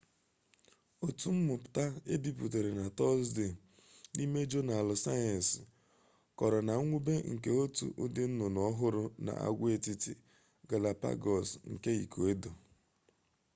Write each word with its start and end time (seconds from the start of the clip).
otu 1.07 1.27
mmụta 1.35 1.83
e 2.13 2.15
bipụtara 2.23 2.71
na 2.79 2.85
tọzdee 2.97 3.57
n'ime 4.15 4.39
jọnaalụ 4.51 4.93
sayensi 5.03 5.59
kọrọ 6.37 6.59
na 6.67 6.73
mwube 6.87 7.13
nke 7.31 7.49
otu 7.63 7.85
ụdị 8.03 8.23
nnụnụ 8.27 8.59
ọhụrụ 8.69 9.03
na 9.25 9.31
agwaetiti 9.47 10.11
galapagos 10.69 11.49
nke 11.71 11.91
ikuedọ 12.03 12.51